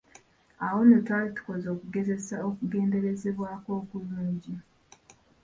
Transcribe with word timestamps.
Awo 0.65 0.79
nno 0.83 0.97
twali 1.05 1.29
tukoze 1.37 1.67
okugezesa 1.75 2.35
okugerezebwako 2.49 3.69
okulungi. 3.81 4.53